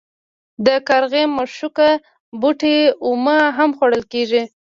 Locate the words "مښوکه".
1.35-1.89